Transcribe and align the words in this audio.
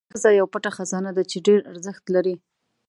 ښه 0.09 0.09
ښځه 0.19 0.29
یو 0.39 0.47
پټ 0.53 0.63
خزانه 0.77 1.11
ده 1.17 1.23
چې 1.31 1.37
ډېره 1.45 1.67
ارزښت 1.71 2.03
لري. 2.15 2.35